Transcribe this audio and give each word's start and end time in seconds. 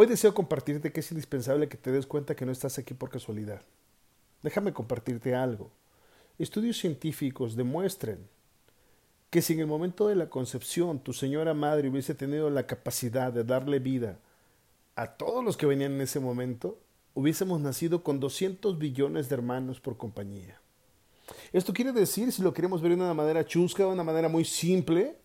Hoy 0.00 0.06
deseo 0.06 0.32
compartirte 0.32 0.92
que 0.92 1.00
es 1.00 1.10
indispensable 1.10 1.68
que 1.68 1.76
te 1.76 1.92
des 1.92 2.06
cuenta 2.06 2.34
que 2.34 2.46
no 2.46 2.52
estás 2.52 2.78
aquí 2.78 2.94
por 2.94 3.10
casualidad. 3.10 3.60
Déjame 4.42 4.72
compartirte 4.72 5.34
algo. 5.34 5.70
Estudios 6.38 6.78
científicos 6.78 7.54
demuestran 7.54 8.16
que 9.28 9.42
si 9.42 9.52
en 9.52 9.60
el 9.60 9.66
momento 9.66 10.08
de 10.08 10.14
la 10.14 10.30
concepción 10.30 11.00
tu 11.00 11.12
señora 11.12 11.52
madre 11.52 11.90
hubiese 11.90 12.14
tenido 12.14 12.48
la 12.48 12.66
capacidad 12.66 13.30
de 13.30 13.44
darle 13.44 13.78
vida 13.78 14.18
a 14.96 15.06
todos 15.06 15.44
los 15.44 15.58
que 15.58 15.66
venían 15.66 15.92
en 15.92 16.00
ese 16.00 16.18
momento, 16.18 16.78
hubiésemos 17.12 17.60
nacido 17.60 18.02
con 18.02 18.20
200 18.20 18.78
billones 18.78 19.28
de 19.28 19.34
hermanos 19.34 19.80
por 19.80 19.98
compañía. 19.98 20.62
Esto 21.52 21.74
quiere 21.74 21.92
decir, 21.92 22.32
si 22.32 22.40
lo 22.40 22.54
queremos 22.54 22.80
ver 22.80 22.92
de 22.92 23.04
una 23.04 23.12
manera 23.12 23.44
chusca, 23.44 23.82
de 23.82 23.90
una 23.90 24.02
manera 24.02 24.30
muy 24.30 24.46
simple, 24.46 25.18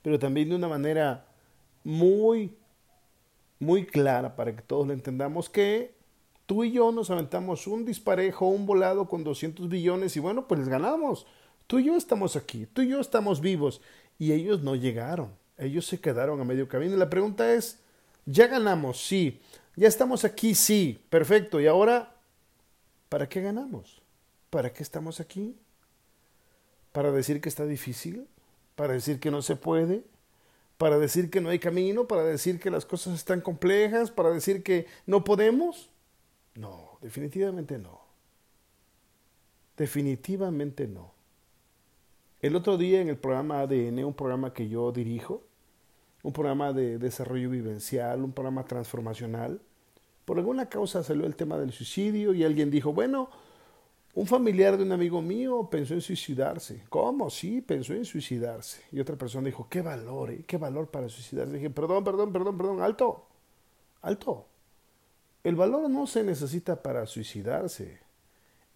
pero 0.00 0.16
también 0.16 0.50
de 0.50 0.54
una 0.54 0.68
manera 0.68 1.26
muy 1.82 2.56
muy 3.58 3.86
clara 3.86 4.36
para 4.36 4.54
que 4.54 4.62
todos 4.62 4.86
lo 4.86 4.92
entendamos 4.92 5.48
que 5.48 5.94
tú 6.46 6.64
y 6.64 6.72
yo 6.72 6.92
nos 6.92 7.10
aventamos 7.10 7.66
un 7.66 7.84
disparejo, 7.84 8.46
un 8.46 8.66
volado 8.66 9.08
con 9.08 9.24
200 9.24 9.68
billones 9.68 10.16
y 10.16 10.20
bueno, 10.20 10.46
pues 10.46 10.60
les 10.60 10.68
ganamos. 10.68 11.26
Tú 11.66 11.80
y 11.80 11.84
yo 11.84 11.96
estamos 11.96 12.36
aquí, 12.36 12.66
tú 12.66 12.82
y 12.82 12.88
yo 12.88 13.00
estamos 13.00 13.40
vivos 13.40 13.80
y 14.18 14.32
ellos 14.32 14.62
no 14.62 14.76
llegaron, 14.76 15.30
ellos 15.58 15.86
se 15.86 16.00
quedaron 16.00 16.40
a 16.40 16.44
medio 16.44 16.68
camino. 16.68 16.94
Y 16.94 16.98
la 16.98 17.10
pregunta 17.10 17.52
es, 17.52 17.80
¿ya 18.24 18.46
ganamos? 18.46 19.04
Sí. 19.04 19.40
¿Ya 19.74 19.88
estamos 19.88 20.24
aquí? 20.24 20.54
Sí. 20.54 21.04
Perfecto. 21.10 21.60
¿Y 21.60 21.66
ahora 21.66 22.14
para 23.08 23.28
qué 23.28 23.42
ganamos? 23.42 24.00
¿Para 24.50 24.72
qué 24.72 24.82
estamos 24.82 25.20
aquí? 25.20 25.56
¿Para 26.92 27.10
decir 27.10 27.40
que 27.40 27.48
está 27.48 27.66
difícil? 27.66 28.26
¿Para 28.74 28.94
decir 28.94 29.18
que 29.18 29.30
no 29.30 29.42
se 29.42 29.56
puede? 29.56 30.04
Para 30.78 30.98
decir 30.98 31.30
que 31.30 31.40
no 31.40 31.48
hay 31.48 31.58
camino, 31.58 32.06
para 32.06 32.24
decir 32.24 32.60
que 32.60 32.70
las 32.70 32.84
cosas 32.84 33.14
están 33.14 33.40
complejas, 33.40 34.10
para 34.10 34.30
decir 34.30 34.62
que 34.62 34.86
no 35.06 35.24
podemos? 35.24 35.90
No, 36.54 36.98
definitivamente 37.00 37.78
no. 37.78 38.00
Definitivamente 39.76 40.86
no. 40.86 41.12
El 42.40 42.56
otro 42.56 42.76
día 42.76 43.00
en 43.00 43.08
el 43.08 43.16
programa 43.16 43.60
ADN, 43.60 44.04
un 44.04 44.14
programa 44.14 44.52
que 44.52 44.68
yo 44.68 44.92
dirijo, 44.92 45.42
un 46.22 46.32
programa 46.32 46.72
de 46.72 46.98
desarrollo 46.98 47.50
vivencial, 47.50 48.22
un 48.22 48.32
programa 48.32 48.64
transformacional, 48.64 49.60
por 50.24 50.38
alguna 50.38 50.68
causa 50.68 51.02
salió 51.02 51.24
el 51.24 51.36
tema 51.36 51.56
del 51.56 51.72
suicidio 51.72 52.34
y 52.34 52.44
alguien 52.44 52.70
dijo, 52.70 52.92
bueno, 52.92 53.30
un 54.16 54.26
familiar 54.26 54.78
de 54.78 54.82
un 54.82 54.92
amigo 54.92 55.20
mío 55.20 55.68
pensó 55.70 55.92
en 55.92 56.00
suicidarse. 56.00 56.84
¿Cómo? 56.88 57.28
Sí, 57.28 57.60
pensó 57.60 57.92
en 57.92 58.06
suicidarse. 58.06 58.80
Y 58.90 58.98
otra 58.98 59.14
persona 59.14 59.44
dijo, 59.44 59.68
qué 59.68 59.82
valor, 59.82 60.30
eh? 60.30 60.42
qué 60.46 60.56
valor 60.56 60.88
para 60.90 61.10
suicidarse. 61.10 61.52
dije, 61.52 61.68
perdón, 61.68 62.02
perdón, 62.02 62.32
perdón, 62.32 62.56
perdón, 62.56 62.80
alto, 62.80 63.26
alto. 64.00 64.46
El 65.44 65.54
valor 65.54 65.90
no 65.90 66.06
se 66.06 66.24
necesita 66.24 66.82
para 66.82 67.04
suicidarse. 67.04 68.00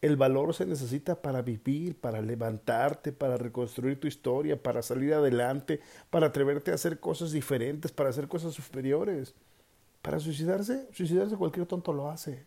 El 0.02 0.18
valor 0.18 0.52
se 0.52 0.66
necesita 0.66 1.22
para 1.22 1.40
vivir, 1.40 1.98
para 1.98 2.20
levantarte, 2.20 3.10
para 3.10 3.38
reconstruir 3.38 3.98
tu 3.98 4.08
historia, 4.08 4.62
para 4.62 4.82
salir 4.82 5.14
adelante, 5.14 5.80
para 6.10 6.26
atreverte 6.26 6.70
a 6.70 6.74
hacer 6.74 7.00
cosas 7.00 7.32
diferentes, 7.32 7.92
para 7.92 8.10
hacer 8.10 8.28
cosas 8.28 8.52
superiores. 8.52 9.34
Para 10.02 10.20
suicidarse, 10.20 10.86
suicidarse 10.92 11.38
cualquier 11.38 11.64
tonto 11.64 11.94
lo 11.94 12.10
hace. 12.10 12.44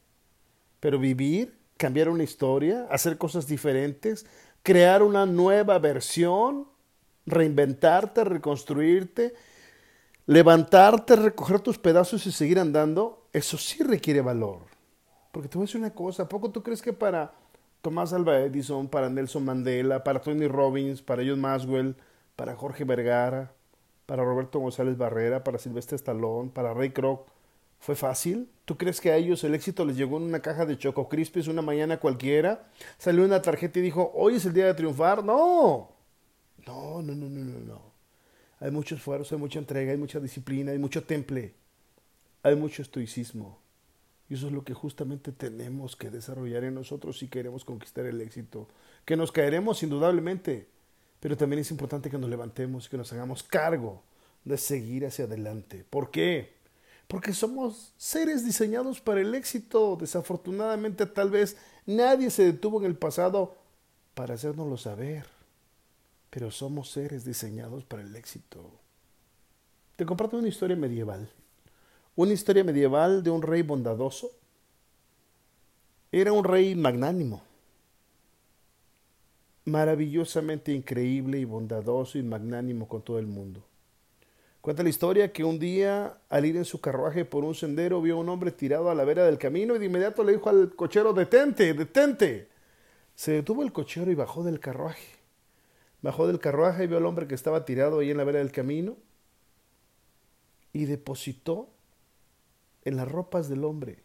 Pero 0.80 1.00
vivir 1.00 1.63
cambiar 1.84 2.08
una 2.08 2.24
historia, 2.24 2.88
hacer 2.90 3.18
cosas 3.18 3.46
diferentes, 3.46 4.26
crear 4.62 5.04
una 5.04 5.26
nueva 5.26 5.78
versión, 5.80 6.66
reinventarte, 7.26 8.24
reconstruirte, 8.24 9.34
levantarte, 10.26 11.18
recoger 11.18 11.60
tus 11.60 11.78
pedazos 11.78 12.26
y 12.26 12.32
seguir 12.32 12.58
andando, 12.58 13.28
eso 13.34 13.58
sí 13.58 13.84
requiere 13.84 14.22
valor. 14.22 14.60
Porque 15.34 15.50
te 15.50 15.58
voy 15.58 15.66
a 15.66 15.68
decir 15.68 15.82
una 15.82 15.94
cosa, 15.94 16.24
¿a 16.24 16.30
poco 16.30 16.52
tú 16.52 16.64
crees 16.64 16.82
que 16.82 16.94
para 16.94 17.34
Tomás 17.82 18.14
Alva 18.14 18.40
Edison, 18.40 18.88
para 18.88 19.10
Nelson 19.10 19.44
Mandela, 19.44 20.06
para 20.06 20.22
Tony 20.22 20.48
Robbins, 20.48 21.02
para 21.02 21.22
John 21.22 21.42
Maswell, 21.42 21.98
para 22.38 22.56
Jorge 22.56 22.86
Vergara, 22.86 23.52
para 24.06 24.24
Roberto 24.24 24.58
González 24.58 24.98
Barrera, 24.98 25.44
para 25.44 25.58
Silvestre 25.58 25.98
Stallone, 25.98 26.50
para 26.50 26.74
Ray 26.74 26.92
Kroc, 26.92 27.28
¿Fue 27.84 27.98
fácil? 27.98 28.50
¿Tú 28.64 28.78
crees 28.78 29.02
que 29.02 29.12
a 29.12 29.18
ellos 29.18 29.44
el 29.44 29.54
éxito 29.54 29.84
les 29.84 29.98
llegó 29.98 30.16
en 30.16 30.24
una 30.24 30.40
caja 30.40 30.66
de 30.66 30.78
Choco 30.78 31.10
Crispis 31.10 31.50
una 31.50 31.62
mañana 31.62 32.00
cualquiera? 32.00 32.72
Salió 32.98 33.26
una 33.26 33.42
tarjeta 33.42 33.78
y 33.78 33.82
dijo, 33.82 34.10
hoy 34.16 34.36
es 34.36 34.46
el 34.46 34.54
día 34.54 34.68
de 34.68 34.74
triunfar. 34.74 35.22
No. 35.22 35.92
No, 36.66 37.02
no, 37.02 37.14
no, 37.14 37.28
no, 37.28 37.44
no, 37.44 37.60
no. 37.60 37.82
Hay 38.62 38.72
mucho 38.72 38.96
esfuerzo, 38.96 39.36
hay 39.36 39.42
mucha 39.42 39.60
entrega, 39.60 39.92
hay 39.92 39.98
mucha 39.98 40.22
disciplina, 40.22 40.72
hay 40.72 40.78
mucho 40.78 41.04
temple, 41.04 41.56
hay 42.42 42.56
mucho 42.56 42.82
estoicismo. 42.82 43.60
Y 44.30 44.36
eso 44.36 44.48
es 44.48 44.54
lo 44.54 44.64
que 44.64 44.74
justamente 44.74 45.34
tenemos 45.34 45.98
que 45.98 46.10
desarrollar 46.10 46.64
en 46.64 46.76
nosotros 46.76 47.20
si 47.20 47.28
queremos 47.28 47.66
conquistar 47.66 48.06
el 48.06 48.22
éxito. 48.22 48.70
Que 49.04 49.18
nos 49.18 49.34
caeremos 49.34 49.84
indudablemente, 49.84 50.70
pero 51.20 51.36
también 51.36 51.60
es 51.60 51.70
importante 51.70 52.10
que 52.10 52.18
nos 52.18 52.30
levantemos 52.30 52.86
y 52.86 52.90
que 52.90 52.98
nos 52.98 53.12
hagamos 53.12 53.44
cargo 53.44 54.04
de 54.46 54.58
seguir 54.58 55.06
hacia 55.06 55.26
adelante. 55.26 55.84
¿Por 55.90 56.12
qué? 56.12 56.63
Porque 57.08 57.34
somos 57.34 57.94
seres 57.98 58.46
diseñados 58.46 59.02
para 59.02 59.22
el 59.22 59.36
éxito. 59.36 59.98
Desafortunadamente 60.00 61.06
tal 61.06 61.30
vez 61.30 61.58
nadie 61.86 62.30
se 62.30 62.44
detuvo 62.44 62.80
en 62.80 62.86
el 62.86 62.96
pasado 62.96 63.56
para 64.14 64.36
hacérnoslo 64.36 64.78
saber, 64.78 65.26
pero 66.30 66.52
somos 66.52 66.92
seres 66.92 67.26
diseñados 67.26 67.84
para 67.86 68.02
el 68.02 68.16
éxito. 68.16 68.72
Te 69.96 70.06
comparto 70.06 70.38
una 70.38 70.48
historia 70.48 70.76
medieval, 70.76 71.30
una 72.16 72.34
historia 72.34 72.64
medieval 72.64 73.24
de 73.24 73.30
un 73.30 73.42
rey 73.42 73.62
bondadoso. 73.62 74.32
Era 76.12 76.32
un 76.32 76.44
rey 76.44 76.76
magnánimo, 76.76 77.42
maravillosamente 79.66 80.72
increíble 80.72 81.40
y 81.40 81.46
bondadoso 81.46 82.18
y 82.18 82.24
magnánimo 82.24 82.88
con 82.88 83.02
todo 83.02 83.18
el 83.18 83.28
mundo. 83.28 83.64
Cuenta 84.64 84.82
la 84.82 84.88
historia 84.88 85.34
que 85.34 85.44
un 85.44 85.60
día, 85.60 86.20
al 86.30 86.46
ir 86.46 86.56
en 86.56 86.64
su 86.64 86.80
carruaje 86.80 87.26
por 87.26 87.44
un 87.44 87.54
sendero, 87.54 88.02
vio 88.02 88.16
a 88.16 88.20
un 88.20 88.30
hombre 88.30 88.50
tirado 88.50 88.90
a 88.90 88.96
la 88.96 89.04
vera 89.04 89.26
del 89.26 89.38
camino 89.38 89.76
y 89.76 89.80
de 89.80 89.88
inmediato 89.88 90.24
le 90.24 90.32
dijo 90.32 90.50
al 90.50 90.74
cochero, 90.74 91.12
detente, 91.12 91.74
detente. 91.74 92.48
Se 93.14 93.34
detuvo 93.34 93.64
el 93.64 93.74
cochero 93.74 94.10
y 94.10 94.16
bajó 94.16 94.42
del 94.42 94.62
carruaje. 94.62 95.18
Bajó 96.02 96.28
del 96.28 96.40
carruaje 96.40 96.86
y 96.86 96.88
vio 96.88 96.96
al 96.96 97.06
hombre 97.06 97.28
que 97.28 97.36
estaba 97.36 97.66
tirado 97.66 98.00
ahí 98.00 98.12
en 98.12 98.16
la 98.16 98.24
vera 98.24 98.40
del 98.40 98.54
camino 98.54 98.96
y 100.72 100.86
depositó 100.86 101.68
en 102.86 102.96
las 102.96 103.12
ropas 103.12 103.50
del 103.50 103.66
hombre 103.66 104.02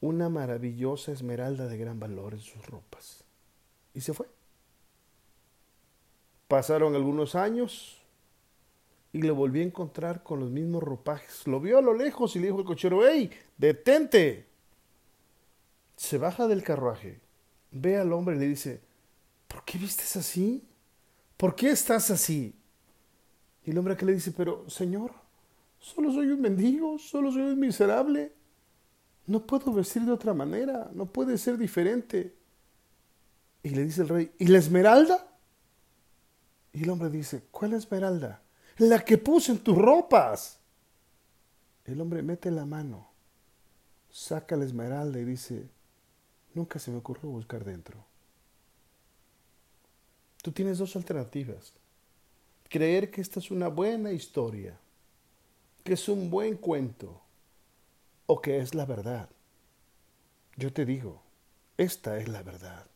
una 0.00 0.30
maravillosa 0.30 1.12
esmeralda 1.12 1.68
de 1.68 1.76
gran 1.76 2.00
valor 2.00 2.32
en 2.32 2.40
sus 2.40 2.66
ropas. 2.66 3.22
Y 3.92 4.00
se 4.00 4.14
fue. 4.14 4.28
Pasaron 6.48 6.94
algunos 6.94 7.34
años, 7.34 7.99
y 9.12 9.22
lo 9.22 9.34
volví 9.34 9.60
a 9.60 9.64
encontrar 9.64 10.22
con 10.22 10.40
los 10.40 10.50
mismos 10.50 10.82
ropajes. 10.82 11.46
Lo 11.46 11.60
vio 11.60 11.78
a 11.78 11.82
lo 11.82 11.94
lejos 11.94 12.36
y 12.36 12.38
le 12.38 12.46
dijo 12.46 12.58
al 12.58 12.64
cochero, 12.64 13.06
¡Ey, 13.06 13.30
detente! 13.56 14.46
Se 15.96 16.16
baja 16.16 16.46
del 16.46 16.62
carruaje, 16.62 17.20
ve 17.72 17.98
al 17.98 18.12
hombre 18.12 18.36
y 18.36 18.38
le 18.38 18.46
dice, 18.46 18.80
¿por 19.48 19.64
qué 19.64 19.78
vistes 19.78 20.16
así? 20.16 20.64
¿Por 21.36 21.54
qué 21.54 21.70
estás 21.70 22.10
así? 22.10 22.54
Y 23.64 23.70
el 23.70 23.78
hombre 23.78 23.96
que 23.96 24.06
le 24.06 24.14
dice, 24.14 24.32
pero 24.32 24.68
señor, 24.70 25.12
solo 25.78 26.12
soy 26.12 26.28
un 26.28 26.40
mendigo, 26.40 26.98
solo 26.98 27.30
soy 27.32 27.42
un 27.42 27.60
miserable. 27.60 28.32
No 29.26 29.44
puedo 29.46 29.72
vestir 29.72 30.02
de 30.02 30.12
otra 30.12 30.32
manera, 30.32 30.90
no 30.94 31.06
puede 31.06 31.36
ser 31.36 31.58
diferente. 31.58 32.34
Y 33.62 33.70
le 33.70 33.84
dice 33.84 34.02
el 34.02 34.08
rey, 34.08 34.32
¿y 34.38 34.46
la 34.46 34.58
esmeralda? 34.58 35.26
Y 36.72 36.84
el 36.84 36.90
hombre 36.90 37.10
dice, 37.10 37.44
¿cuál 37.50 37.74
esmeralda? 37.74 38.42
La 38.80 39.04
que 39.04 39.18
puse 39.18 39.52
en 39.52 39.58
tus 39.58 39.76
ropas. 39.76 40.58
El 41.84 42.00
hombre 42.00 42.22
mete 42.22 42.50
la 42.50 42.64
mano, 42.64 43.10
saca 44.10 44.56
la 44.56 44.64
esmeralda 44.64 45.18
y 45.18 45.24
dice, 45.24 45.68
nunca 46.54 46.78
se 46.78 46.90
me 46.90 46.96
ocurrió 46.96 47.28
buscar 47.28 47.62
dentro. 47.62 48.02
Tú 50.42 50.50
tienes 50.50 50.78
dos 50.78 50.96
alternativas. 50.96 51.74
Creer 52.70 53.10
que 53.10 53.20
esta 53.20 53.38
es 53.38 53.50
una 53.50 53.68
buena 53.68 54.12
historia, 54.12 54.78
que 55.84 55.92
es 55.92 56.08
un 56.08 56.30
buen 56.30 56.56
cuento, 56.56 57.20
o 58.24 58.40
que 58.40 58.60
es 58.60 58.74
la 58.74 58.86
verdad. 58.86 59.28
Yo 60.56 60.72
te 60.72 60.86
digo, 60.86 61.20
esta 61.76 62.16
es 62.16 62.28
la 62.28 62.42
verdad. 62.42 62.86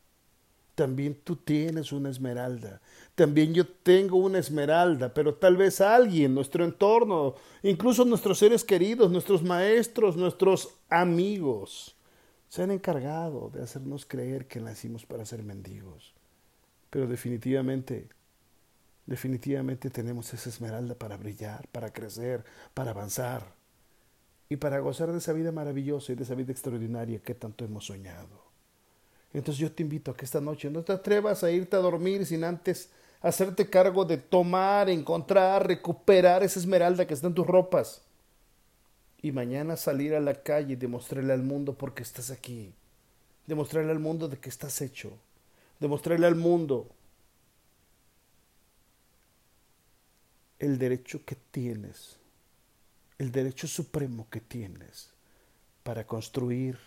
También 0.74 1.14
tú 1.22 1.36
tienes 1.36 1.92
una 1.92 2.10
esmeralda. 2.10 2.80
También 3.14 3.54
yo 3.54 3.66
tengo 3.66 4.16
una 4.16 4.38
esmeralda, 4.38 5.14
pero 5.14 5.34
tal 5.34 5.56
vez 5.56 5.80
alguien, 5.80 6.34
nuestro 6.34 6.64
entorno, 6.64 7.36
incluso 7.62 8.04
nuestros 8.04 8.38
seres 8.38 8.64
queridos, 8.64 9.10
nuestros 9.10 9.42
maestros, 9.42 10.16
nuestros 10.16 10.74
amigos, 10.88 11.94
se 12.48 12.62
han 12.62 12.72
encargado 12.72 13.50
de 13.50 13.62
hacernos 13.62 14.04
creer 14.04 14.46
que 14.46 14.60
nacimos 14.60 15.06
para 15.06 15.24
ser 15.24 15.42
mendigos. 15.44 16.12
Pero 16.90 17.06
definitivamente, 17.06 18.08
definitivamente 19.06 19.90
tenemos 19.90 20.32
esa 20.34 20.48
esmeralda 20.48 20.96
para 20.96 21.16
brillar, 21.16 21.68
para 21.68 21.92
crecer, 21.92 22.44
para 22.72 22.90
avanzar 22.90 23.54
y 24.48 24.56
para 24.56 24.80
gozar 24.80 25.12
de 25.12 25.18
esa 25.18 25.32
vida 25.32 25.52
maravillosa 25.52 26.12
y 26.12 26.14
de 26.16 26.24
esa 26.24 26.34
vida 26.34 26.52
extraordinaria 26.52 27.20
que 27.20 27.34
tanto 27.34 27.64
hemos 27.64 27.86
soñado. 27.86 28.53
Entonces 29.34 29.60
yo 29.60 29.70
te 29.70 29.82
invito 29.82 30.12
a 30.12 30.16
que 30.16 30.24
esta 30.24 30.40
noche 30.40 30.70
no 30.70 30.82
te 30.82 30.92
atrevas 30.92 31.42
a 31.42 31.50
irte 31.50 31.74
a 31.76 31.80
dormir 31.80 32.24
sin 32.24 32.44
antes 32.44 32.88
hacerte 33.20 33.68
cargo 33.68 34.04
de 34.04 34.16
tomar, 34.16 34.88
encontrar, 34.88 35.66
recuperar 35.66 36.44
esa 36.44 36.60
esmeralda 36.60 37.06
que 37.06 37.14
está 37.14 37.26
en 37.26 37.34
tus 37.34 37.46
ropas. 37.46 38.02
Y 39.20 39.32
mañana 39.32 39.76
salir 39.76 40.14
a 40.14 40.20
la 40.20 40.34
calle 40.42 40.74
y 40.74 40.76
demostrarle 40.76 41.32
al 41.32 41.42
mundo 41.42 41.74
por 41.74 41.94
qué 41.94 42.02
estás 42.02 42.30
aquí. 42.30 42.72
Demostrarle 43.46 43.90
al 43.90 43.98
mundo 43.98 44.28
de 44.28 44.38
que 44.38 44.48
estás 44.48 44.80
hecho. 44.80 45.18
Demostrarle 45.80 46.26
al 46.26 46.36
mundo 46.36 46.88
el 50.60 50.78
derecho 50.78 51.24
que 51.24 51.34
tienes, 51.34 52.16
el 53.18 53.32
derecho 53.32 53.66
supremo 53.66 54.28
que 54.30 54.40
tienes 54.40 55.10
para 55.82 56.06
construir 56.06 56.78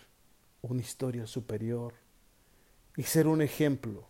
una 0.62 0.80
historia 0.80 1.26
superior 1.26 1.92
y 2.98 3.04
ser 3.04 3.28
un 3.28 3.40
ejemplo 3.40 4.04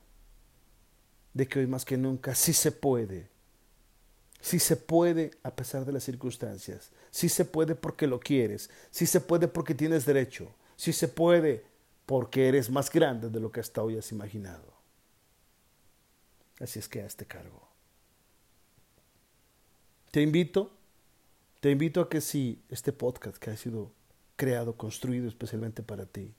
de 1.35 1.47
que 1.47 1.59
hoy 1.59 1.67
más 1.67 1.85
que 1.85 1.99
nunca 1.99 2.35
sí 2.35 2.55
se 2.55 2.73
puede. 2.73 3.29
Sí 4.41 4.59
se 4.59 4.77
puede 4.77 5.33
a 5.43 5.55
pesar 5.55 5.85
de 5.85 5.93
las 5.93 6.05
circunstancias. 6.05 6.91
Sí 7.11 7.29
se 7.29 7.45
puede 7.45 7.75
porque 7.75 8.07
lo 8.07 8.19
quieres. 8.19 8.71
Sí 8.91 9.05
se 9.05 9.21
puede 9.21 9.47
porque 9.47 9.75
tienes 9.75 10.07
derecho. 10.07 10.51
Sí 10.77 10.95
se 10.95 11.07
puede 11.07 11.67
porque 12.07 12.49
eres 12.49 12.71
más 12.71 12.91
grande 12.91 13.29
de 13.29 13.41
lo 13.41 13.53
que 13.53 13.61
hasta 13.61 13.83
hoy 13.83 13.99
has 13.99 14.11
imaginado. 14.11 14.73
Así 16.59 16.79
es 16.79 16.89
que 16.89 17.03
a 17.03 17.07
este 17.07 17.27
cargo. 17.27 17.69
Te 20.11 20.23
invito, 20.23 20.73
te 21.61 21.71
invito 21.71 22.01
a 22.01 22.09
que 22.09 22.23
si 22.23 22.63
este 22.71 22.95
podcast 22.95 23.37
que 23.37 23.51
ha 23.51 23.57
sido 23.59 23.93
creado, 24.37 24.79
construido 24.79 25.29
especialmente 25.29 25.83
para 25.83 26.07
ti, 26.07 26.33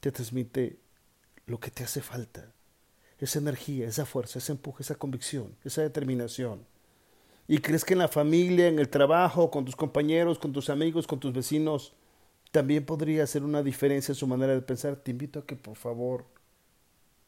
te 0.00 0.10
transmite 0.10 0.80
lo 1.48 1.58
que 1.58 1.70
te 1.70 1.82
hace 1.82 2.00
falta. 2.00 2.52
Esa 3.18 3.40
energía, 3.40 3.88
esa 3.88 4.06
fuerza, 4.06 4.38
ese 4.38 4.52
empuje, 4.52 4.82
esa 4.82 4.94
convicción, 4.94 5.56
esa 5.64 5.82
determinación. 5.82 6.64
Y 7.48 7.58
crees 7.58 7.84
que 7.84 7.94
en 7.94 7.98
la 7.98 8.08
familia, 8.08 8.68
en 8.68 8.78
el 8.78 8.88
trabajo, 8.88 9.50
con 9.50 9.64
tus 9.64 9.74
compañeros, 9.74 10.38
con 10.38 10.52
tus 10.52 10.70
amigos, 10.70 11.06
con 11.06 11.18
tus 11.18 11.32
vecinos, 11.32 11.94
también 12.52 12.84
podría 12.84 13.24
hacer 13.24 13.42
una 13.42 13.62
diferencia 13.62 14.12
en 14.12 14.16
su 14.16 14.26
manera 14.26 14.52
de 14.52 14.60
pensar. 14.60 14.96
Te 14.96 15.10
invito 15.10 15.40
a 15.40 15.46
que 15.46 15.56
por 15.56 15.76
favor 15.76 16.26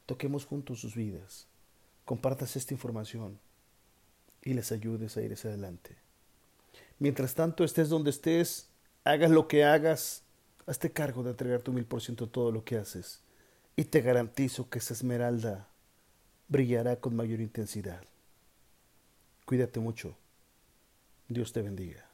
toquemos 0.07 0.45
juntos 0.45 0.81
sus 0.81 0.95
vidas, 0.95 1.47
compartas 2.05 2.55
esta 2.57 2.75
información 2.75 3.39
y 4.43 4.55
les 4.55 4.71
ayudes 4.73 5.17
a 5.17 5.23
ir 5.23 5.33
hacia 5.33 5.51
adelante. 5.51 5.97
Mientras 6.99 7.35
tanto, 7.35 7.65
estés 7.65 7.89
donde 7.89 8.11
estés, 8.11 8.69
hagas 9.05 9.31
lo 9.31 9.49
que 9.49 9.65
hagas, 9.65 10.23
hazte 10.67 10.93
cargo 10.93 11.23
de 11.23 11.31
entregar 11.31 11.63
tu 11.63 11.73
mil 11.73 11.87
por 11.87 12.03
ciento 12.03 12.29
todo 12.29 12.53
lo 12.53 12.63
que 12.63 12.77
haces 12.77 13.23
y 13.81 13.85
te 13.87 14.03
garantizo 14.03 14.69
que 14.69 14.79
esa 14.79 14.93
esmeralda 14.93 15.67
brillará 16.49 16.97
con 16.97 17.17
mayor 17.17 17.41
intensidad. 17.41 18.03
Cuídate 19.47 19.81
mucho. 19.81 20.19
Dios 21.29 21.55
te 21.55 21.63
bendiga. 21.63 22.10